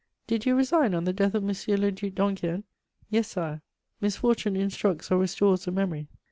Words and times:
"Did 0.25 0.47
you 0.47 0.55
resign 0.55 0.95
on 0.95 1.03
the 1.03 1.13
death 1.13 1.35
of 1.35 1.43
M. 1.43 1.49
le 1.79 1.91
Duc 1.91 2.15
d'Enghien?" 2.15 2.63
"Yes, 3.11 3.27
Sire." 3.27 3.61
Misfortune 4.01 4.55
instructs 4.55 5.11
or 5.11 5.19
restores 5.19 5.65
the 5.65 5.71
memory. 5.71 6.07